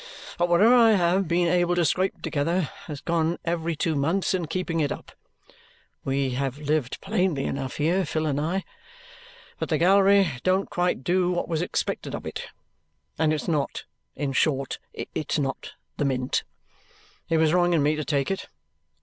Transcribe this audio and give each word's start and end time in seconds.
But 0.39 0.49
whatever 0.49 0.73
I 0.73 0.93
have 0.93 1.27
been 1.27 1.47
able 1.47 1.75
to 1.75 1.85
scrape 1.85 2.23
together 2.23 2.71
has 2.87 3.01
gone 3.01 3.37
every 3.45 3.75
two 3.75 3.95
months 3.95 4.33
in 4.33 4.47
keeping 4.47 4.79
it 4.79 4.91
up. 4.91 5.11
We 6.03 6.31
have 6.31 6.57
lived 6.57 6.99
plainly 7.01 7.43
enough 7.45 7.75
here, 7.77 8.03
Phil 8.03 8.25
and 8.25 8.39
I. 8.41 8.63
But 9.59 9.69
the 9.69 9.77
gallery 9.77 10.31
don't 10.41 10.71
quite 10.71 11.03
do 11.03 11.29
what 11.29 11.47
was 11.47 11.61
expected 11.61 12.15
of 12.15 12.25
it, 12.25 12.47
and 13.19 13.31
it's 13.31 13.47
not 13.47 13.83
in 14.15 14.31
short, 14.33 14.79
it's 14.95 15.37
not 15.37 15.73
the 15.97 16.05
mint. 16.05 16.45
It 17.29 17.37
was 17.37 17.53
wrong 17.53 17.75
in 17.75 17.83
me 17.83 17.95
to 17.95 18.03
take 18.03 18.31
it? 18.31 18.49